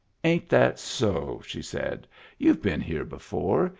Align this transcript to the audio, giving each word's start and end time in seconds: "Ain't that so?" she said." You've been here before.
"Ain't 0.23 0.49
that 0.49 0.79
so?" 0.79 1.43
she 1.45 1.61
said." 1.61 2.07
You've 2.39 2.63
been 2.63 2.81
here 2.81 3.05
before. 3.05 3.69